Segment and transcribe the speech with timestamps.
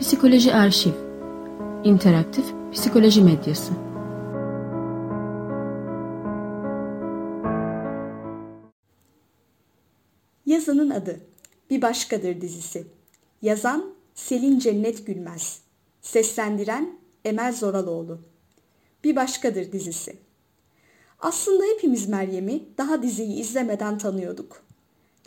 [0.00, 0.92] Psikoloji Arşiv
[1.84, 3.72] İnteraktif Psikoloji Medyası
[10.46, 11.20] Yazının adı
[11.70, 12.86] Bir Başkadır dizisi.
[13.42, 15.60] Yazan Selin Cennet Gülmez.
[16.00, 18.20] Seslendiren Emel Zoraloğlu.
[19.04, 20.16] Bir Başkadır dizisi.
[21.20, 24.62] Aslında hepimiz Meryem'i daha diziyi izlemeden tanıyorduk.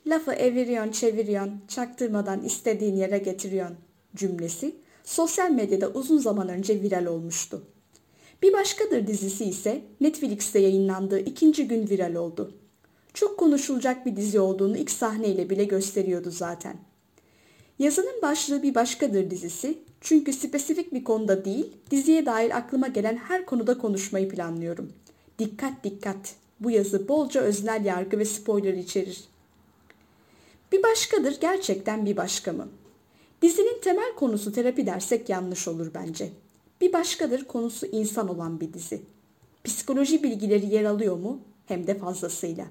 [0.08, 3.76] Lafı eviriyon çeviriyon, çaktırmadan istediğin yere getiriyon
[4.16, 7.62] cümlesi sosyal medyada uzun zaman önce viral olmuştu.
[8.42, 12.54] Bir başkadır dizisi ise Netflix'te yayınlandığı ikinci gün viral oldu.
[13.14, 16.78] Çok konuşulacak bir dizi olduğunu ilk sahneyle bile gösteriyordu zaten.
[17.80, 23.46] Yazının başlığı bir başkadır dizisi çünkü spesifik bir konuda değil, diziye dair aklıma gelen her
[23.46, 24.94] konuda konuşmayı planlıyorum.
[25.40, 29.24] Dikkat dikkat, bu yazı bolca öznel yargı ve spoiler içerir.
[30.72, 32.68] Bir başkadır gerçekten bir başka mı?
[33.46, 36.30] Dizinin temel konusu terapi dersek yanlış olur bence.
[36.82, 39.02] Bir başkadır konusu insan olan bir dizi.
[39.64, 41.40] Psikoloji bilgileri yer alıyor mu?
[41.66, 42.66] Hem de fazlasıyla.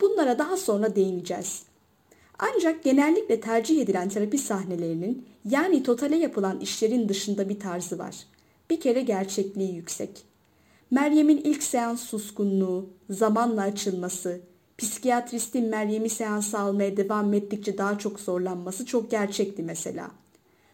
[0.00, 1.62] Bunlara daha sonra değineceğiz.
[2.38, 8.16] Ancak genellikle tercih edilen terapi sahnelerinin yani totale yapılan işlerin dışında bir tarzı var.
[8.70, 10.22] Bir kere gerçekliği yüksek.
[10.90, 14.40] Meryem'in ilk seans suskunluğu, zamanla açılması,
[14.78, 20.10] psikiyatristin Meryem'i seansa almaya devam ettikçe daha çok zorlanması çok gerçekti mesela.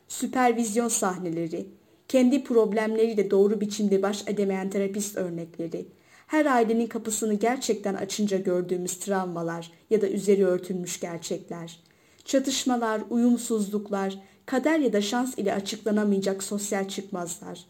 [0.08, 1.66] Süpervizyon sahneleri,
[2.08, 5.86] kendi problemleriyle doğru biçimde baş edemeyen terapist örnekleri,
[6.26, 11.80] her ailenin kapısını gerçekten açınca gördüğümüz travmalar ya da üzeri örtülmüş gerçekler,
[12.24, 17.64] çatışmalar, uyumsuzluklar, kader ya da şans ile açıklanamayacak sosyal çıkmazlar,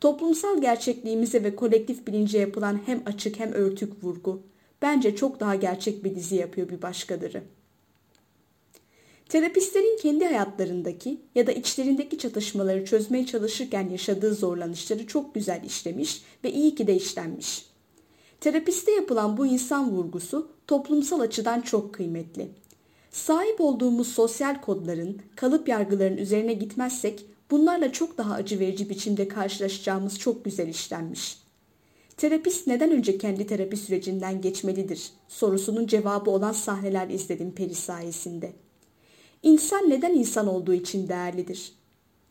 [0.00, 4.42] toplumsal gerçekliğimize ve kolektif bilince yapılan hem açık hem örtük vurgu,
[4.82, 7.42] bence çok daha gerçek bir dizi yapıyor bir başkadırı.
[9.28, 16.52] Terapistlerin kendi hayatlarındaki ya da içlerindeki çatışmaları çözmeye çalışırken yaşadığı zorlanışları çok güzel işlemiş ve
[16.52, 17.66] iyi ki de işlenmiş.
[18.40, 22.48] Terapiste yapılan bu insan vurgusu toplumsal açıdan çok kıymetli.
[23.10, 30.18] Sahip olduğumuz sosyal kodların, kalıp yargıların üzerine gitmezsek bunlarla çok daha acı verici biçimde karşılaşacağımız
[30.18, 31.38] çok güzel işlenmiş.
[32.20, 38.52] Terapist neden önce kendi terapi sürecinden geçmelidir sorusunun cevabı olan sahneler izledim Peri sayesinde.
[39.42, 41.72] İnsan neden insan olduğu için değerlidir?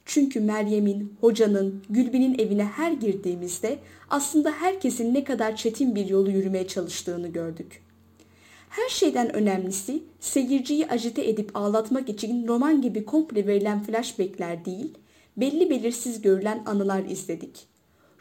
[0.06, 3.80] Çünkü Meryem'in, hocanın, Gülbin'in evine her girdiğimizde
[4.10, 7.82] aslında herkesin ne kadar çetin bir yolu yürümeye çalıştığını gördük.
[8.70, 14.94] Her şeyden önemlisi seyirciyi ajite edip ağlatmak için roman gibi komple verilen flashbackler değil,
[15.38, 17.70] belli belirsiz görülen anılar izledik.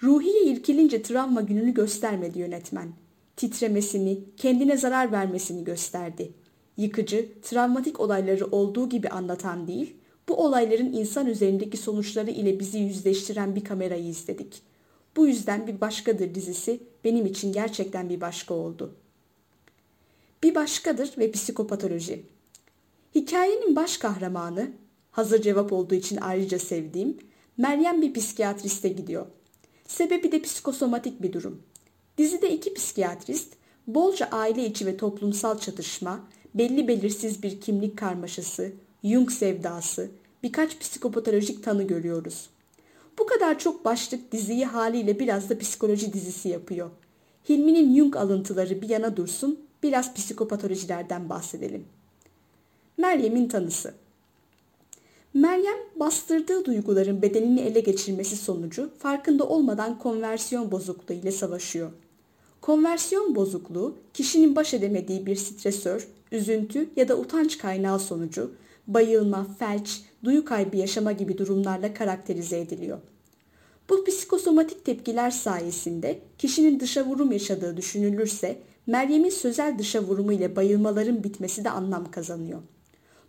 [0.02, 2.92] Ruhiye irkilince travma gününü göstermedi yönetmen.
[3.36, 6.32] Titremesini, kendine zarar vermesini gösterdi.
[6.76, 9.96] Yıkıcı, travmatik olayları olduğu gibi anlatan değil,
[10.28, 14.62] bu olayların insan üzerindeki sonuçları ile bizi yüzleştiren bir kamerayı izledik.
[15.16, 18.94] Bu yüzden bir başkadır dizisi benim için gerçekten bir başka oldu.
[20.42, 22.22] Bir başkadır ve psikopatoloji.
[23.14, 24.70] Hikayenin baş kahramanı,
[25.10, 27.18] hazır cevap olduğu için ayrıca sevdiğim,
[27.56, 29.26] Meryem bir psikiyatriste gidiyor.
[29.88, 31.62] Sebebi de psikosomatik bir durum.
[32.18, 33.52] Dizide iki psikiyatrist,
[33.86, 36.20] bolca aile içi ve toplumsal çatışma,
[36.54, 38.72] belli belirsiz bir kimlik karmaşası,
[39.04, 40.10] Jung sevdası,
[40.42, 42.50] birkaç psikopatolojik tanı görüyoruz.
[43.18, 46.90] Bu kadar çok başlık diziyi haliyle biraz da psikoloji dizisi yapıyor.
[47.48, 51.84] Hilmi'nin Jung alıntıları bir yana dursun, biraz psikopatolojilerden bahsedelim.
[52.96, 53.94] Meryem'in tanısı
[55.34, 61.90] Meryem bastırdığı duyguların bedenini ele geçirmesi sonucu farkında olmadan konversiyon bozukluğu ile savaşıyor.
[62.60, 68.52] Konversiyon bozukluğu kişinin baş edemediği bir stresör, üzüntü ya da utanç kaynağı sonucu
[68.86, 72.98] bayılma, felç, duyu kaybı yaşama gibi durumlarla karakterize ediliyor.
[73.90, 81.24] Bu psikosomatik tepkiler sayesinde kişinin dışa vurum yaşadığı düşünülürse Meryem'in sözel dışa vurumu ile bayılmaların
[81.24, 82.60] bitmesi de anlam kazanıyor.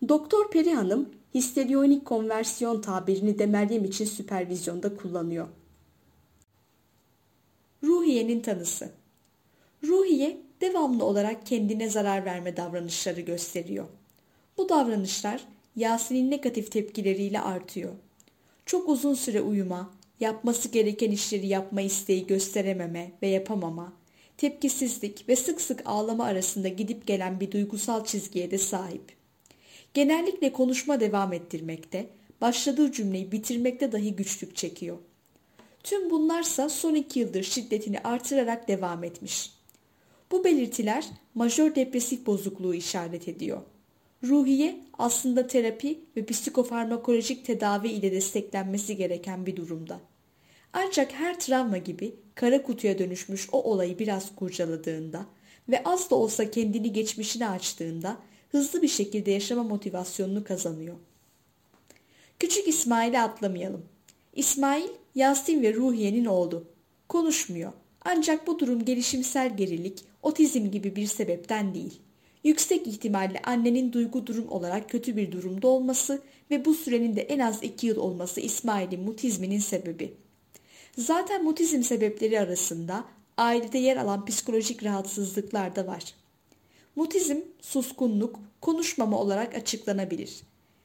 [0.10, 5.48] Doktor Peri Hanım histerionik konversiyon tabirini de Meryem için süpervizyonda kullanıyor.
[7.84, 8.92] Ruhiye'nin tanısı
[9.84, 13.86] Ruhiye devamlı olarak kendine zarar verme davranışları gösteriyor.
[14.58, 15.42] Bu davranışlar
[15.76, 17.94] Yasin'in negatif tepkileriyle artıyor.
[18.66, 23.94] Çok uzun süre uyuma, yapması gereken işleri yapma isteği gösterememe ve yapamama,
[24.38, 29.19] tepkisizlik ve sık sık ağlama arasında gidip gelen bir duygusal çizgiye de sahip.
[29.94, 32.10] Genellikle konuşma devam ettirmekte,
[32.42, 34.98] başladığı cümleyi bitirmekte dahi güçlük çekiyor.
[35.84, 39.52] Tüm bunlarsa son iki yıldır şiddetini artırarak devam etmiş.
[40.32, 41.06] Bu belirtiler
[41.36, 43.62] majör depresif bozukluğu işaret ediyor.
[44.24, 50.00] Ruhiye aslında terapi ve psikofarmakolojik tedavi ile desteklenmesi gereken bir durumda.
[50.74, 55.26] Ancak her travma gibi kara kutuya dönüşmüş o olayı biraz kurcaladığında
[55.70, 58.18] ve az da olsa kendini geçmişine açtığında
[58.52, 60.96] hızlı bir şekilde yaşama motivasyonunu kazanıyor.
[62.40, 63.86] Küçük İsmail'i atlamayalım.
[64.34, 66.64] İsmail, Yasin ve Ruhiye'nin oğlu.
[67.10, 67.74] Konuşmuyor.
[68.06, 72.00] Ancak bu durum gelişimsel gerilik, otizm gibi bir sebepten değil.
[72.44, 77.40] Yüksek ihtimalle annenin duygu durum olarak kötü bir durumda olması ve bu sürenin de en
[77.40, 80.14] az 2 yıl olması İsmail'in mutizminin sebebi.
[80.98, 83.06] Zaten mutizm sebepleri arasında
[83.38, 86.14] ailede yer alan psikolojik rahatsızlıklar da var.
[86.96, 90.40] Mutizm, suskunluk, konuşmama olarak açıklanabilir.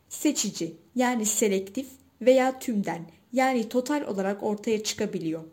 [0.08, 1.86] Seçici yani selektif
[2.20, 5.44] veya tümden yani total olarak ortaya çıkabiliyor.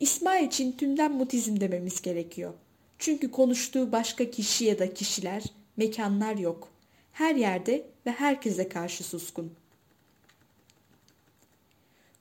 [0.00, 2.52] İsmail için tümden mutizm dememiz gerekiyor.
[2.98, 5.42] Çünkü konuştuğu başka kişi ya da kişiler,
[5.76, 6.68] mekanlar yok.
[7.12, 9.52] Her yerde ve herkese karşı suskun.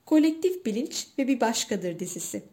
[0.06, 2.44] Kolektif Bilinç ve Bir Başkadır dizisi.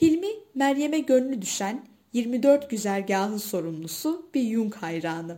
[0.00, 5.36] Hilmi, Meryem'e gönlü düşen 24 güzergahı sorumlusu bir Jung hayranı.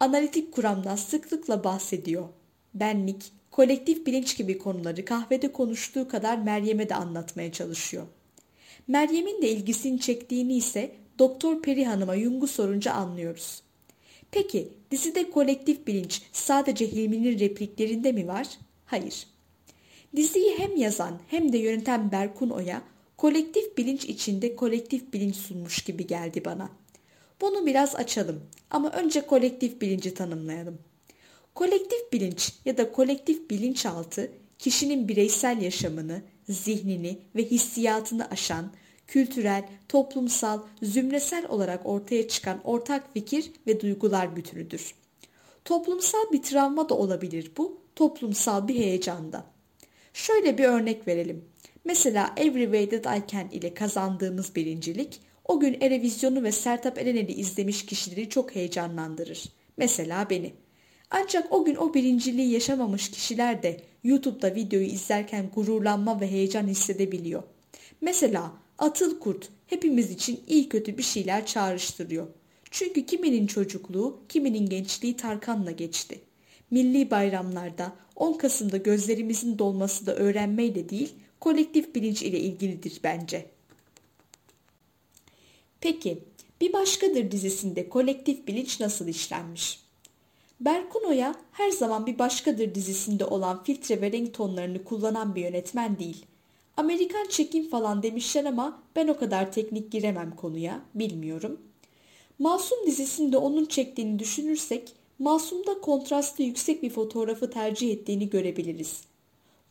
[0.00, 2.28] Analitik kuramdan sıklıkla bahsediyor.
[2.74, 8.06] Benlik, kolektif bilinç gibi konuları kahvede konuştuğu kadar Meryem'e de anlatmaya çalışıyor.
[8.88, 13.62] Meryem'in de ilgisini çektiğini ise Doktor Peri Hanım'a Jung'u sorunca anlıyoruz.
[14.30, 18.48] Peki dizide kolektif bilinç sadece Hilmi'nin repliklerinde mi var?
[18.86, 19.26] Hayır.
[20.16, 22.82] Diziyi hem yazan hem de yöneten Berkun Oya
[23.20, 26.70] kolektif bilinç içinde kolektif bilinç sunmuş gibi geldi bana.
[27.40, 28.40] Bunu biraz açalım
[28.70, 30.78] ama önce kolektif bilinci tanımlayalım.
[31.54, 38.72] Kolektif bilinç ya da kolektif bilinçaltı kişinin bireysel yaşamını, zihnini ve hissiyatını aşan,
[39.06, 44.94] kültürel, toplumsal, zümresel olarak ortaya çıkan ortak fikir ve duygular bütünüdür.
[45.64, 49.44] Toplumsal bir travma da olabilir bu, toplumsal bir heyecanda.
[50.14, 51.49] Şöyle bir örnek verelim.
[51.84, 57.32] Mesela Every Way That I Can ile kazandığımız birincilik o gün Erevizyonu ve Sertap Erener'i
[57.32, 59.44] izlemiş kişileri çok heyecanlandırır.
[59.76, 60.52] Mesela beni.
[61.10, 67.42] Ancak o gün o birinciliği yaşamamış kişiler de YouTube'da videoyu izlerken gururlanma ve heyecan hissedebiliyor.
[68.00, 72.26] Mesela Atıl Kurt hepimiz için iyi kötü bir şeyler çağrıştırıyor.
[72.70, 76.20] Çünkü kiminin çocukluğu, kiminin gençliği Tarkan'la geçti.
[76.70, 83.46] Milli bayramlarda 10 Kasım'da gözlerimizin dolması da öğrenmeyle değil, kolektif bilinç ile ilgilidir bence.
[85.80, 86.18] Peki,
[86.60, 89.80] Bir Başkadır dizisinde kolektif bilinç nasıl işlenmiş?
[90.60, 95.98] Berkun Oya her zaman Bir Başkadır dizisinde olan filtre ve renk tonlarını kullanan bir yönetmen
[95.98, 96.26] değil.
[96.76, 101.60] Amerikan çekim falan demişler ama ben o kadar teknik giremem konuya, bilmiyorum.
[102.38, 109.09] Masum dizisinde onun çektiğini düşünürsek Masum'da kontrastı yüksek bir fotoğrafı tercih ettiğini görebiliriz.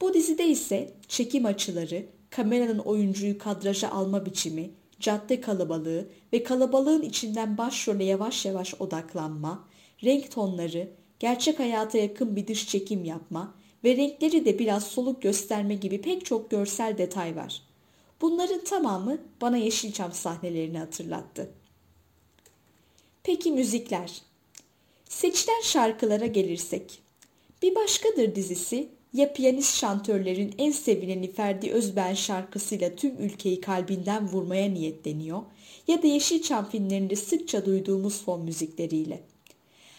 [0.01, 4.69] Bu dizide ise çekim açıları, kameranın oyuncuyu kadraja alma biçimi,
[4.99, 9.67] cadde kalabalığı ve kalabalığın içinden başrole yavaş yavaş odaklanma,
[10.03, 15.75] renk tonları, gerçek hayata yakın bir dış çekim yapma ve renkleri de biraz soluk gösterme
[15.75, 17.61] gibi pek çok görsel detay var.
[18.21, 21.51] Bunların tamamı bana Yeşilçam sahnelerini hatırlattı.
[23.23, 24.21] Peki müzikler?
[25.09, 27.01] Seçilen şarkılara gelirsek.
[27.61, 34.69] Bir Başkadır dizisi ya piyanist şantörlerin en sevileni Ferdi Özben şarkısıyla tüm ülkeyi kalbinden vurmaya
[34.69, 35.41] niyetleniyor
[35.87, 39.23] ya da Yeşilçam filmlerinde sıkça duyduğumuz fon müzikleriyle.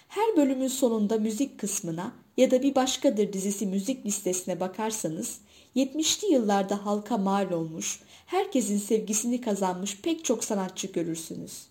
[0.09, 5.39] Her bölümün sonunda müzik kısmına ya da bir başkadır dizisi müzik listesine bakarsanız
[5.77, 11.63] 70'li yıllarda halka mal olmuş, herkesin sevgisini kazanmış pek çok sanatçı görürsünüz.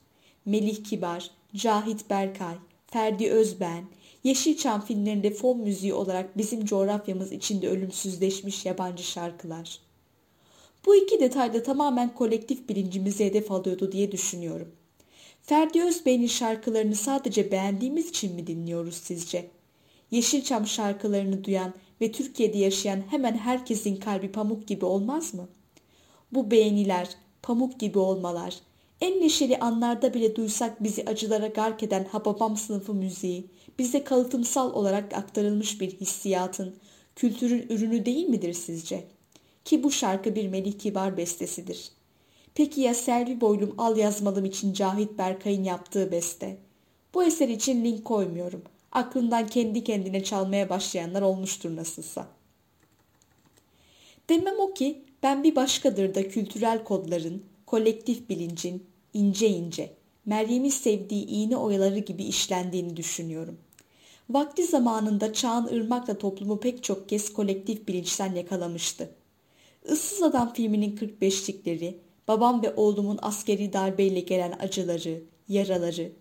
[0.46, 2.56] Melih Kibar, Cahit Berkay,
[2.88, 3.84] Ferdi Özben,
[4.24, 9.80] Yeşilçam filmlerinde fon müziği olarak bizim coğrafyamız içinde ölümsüzleşmiş yabancı şarkılar.
[10.86, 14.72] Bu iki detayda tamamen kolektif bilincimizi hedef alıyordu diye düşünüyorum.
[15.42, 19.50] Ferdi Özbey'in şarkılarını sadece beğendiğimiz için mi dinliyoruz sizce?
[20.12, 25.50] Yeşilçam şarkılarını duyan ve Türkiye'de yaşayan hemen herkesin kalbi pamuk gibi olmaz mı?
[26.32, 27.10] Bu beğeniler,
[27.42, 28.60] pamuk gibi olmalar,
[29.02, 33.46] en neşeli anlarda bile duysak bizi acılara gark eden Hababam sınıfı müziği,
[33.80, 36.76] bize kalıtımsal olarak aktarılmış bir hissiyatın,
[37.16, 39.04] kültürün ürünü değil midir sizce?
[39.66, 41.92] Ki bu şarkı bir Melih Kibar bestesidir.
[42.56, 46.58] Peki ya Selvi Boylum Al Yazmalım için Cahit Berkay'ın yaptığı beste?
[47.14, 48.62] Bu eser için link koymuyorum.
[48.92, 52.28] Aklından kendi kendine çalmaya başlayanlar olmuştur nasılsa.
[54.30, 59.94] Demem o ki ben bir başkadır da kültürel kodların, kolektif bilincin ince ince,
[60.26, 63.58] Meryem'in sevdiği iğne oyaları gibi işlendiğini düşünüyorum.
[64.30, 69.10] Vakti zamanında Çağan Irmak'la toplumu pek çok kez kolektif bilinçten yakalamıştı.
[69.92, 71.96] Issız Adam filminin 45'likleri,
[72.28, 76.12] babam ve oğlumun askeri darbeyle gelen acıları, yaraları,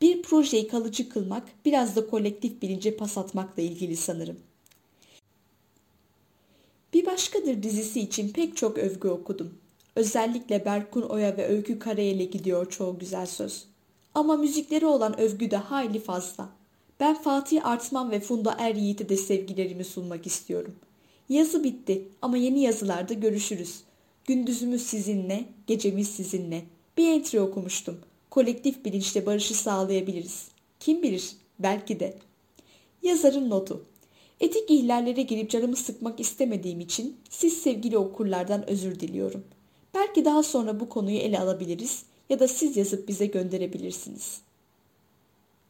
[0.00, 4.40] bir projeyi kalıcı kılmak biraz da kolektif bilince pas atmakla ilgili sanırım.
[6.92, 9.58] Bir başkadır dizisi için pek çok övgü okudum.
[9.98, 13.64] Özellikle Berkun Oya ve Öykü Karayel'e gidiyor çoğu güzel söz.
[14.14, 16.48] Ama müzikleri olan övgü de hayli fazla.
[17.00, 20.74] Ben Fatih Artman ve Funda Er Yiğit'e de sevgilerimi sunmak istiyorum.
[21.28, 23.80] Yazı bitti ama yeni yazılarda görüşürüz.
[24.24, 26.62] Gündüzümüz sizinle, gecemiz sizinle.
[26.96, 27.98] Bir entry okumuştum.
[28.30, 30.48] Kolektif bilinçle barışı sağlayabiliriz.
[30.80, 32.18] Kim bilir, belki de.
[33.02, 33.84] Yazarın notu.
[34.40, 39.44] Etik ihlallere girip canımı sıkmak istemediğim için siz sevgili okurlardan özür diliyorum.
[39.94, 44.47] Belki daha sonra bu konuyu ele alabiliriz ya da siz yazıp bize gönderebilirsiniz.''